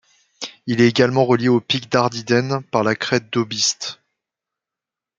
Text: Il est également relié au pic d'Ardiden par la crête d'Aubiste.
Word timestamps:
Il 0.65 0.81
est 0.81 0.87
également 0.87 1.25
relié 1.25 1.47
au 1.47 1.61
pic 1.61 1.87
d'Ardiden 1.91 2.63
par 2.71 2.81
la 2.83 2.95
crête 2.95 3.31
d'Aubiste. 3.31 3.99